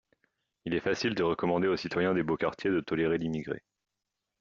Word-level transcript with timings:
Il 0.65 0.73
est 0.73 0.79
facile 0.79 1.13
de 1.13 1.21
recommander 1.21 1.67
au 1.67 1.77
citoyen 1.77 2.15
des 2.15 2.23
beaux 2.23 2.35
quartiers 2.35 2.71
de 2.71 2.79
tolérer 2.81 3.19
l'immigré 3.19 3.61